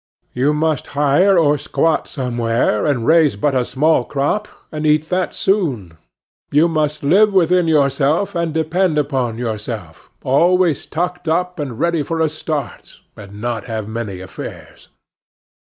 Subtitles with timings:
[0.33, 5.31] You must hire or squat somewhere, and raise but a small crop, and eat that
[5.31, 5.95] soon.
[6.49, 12.19] You must live within yourself, and depend upon yourself, always tucked up and ready for
[12.19, 14.87] a start, and not have many affairs.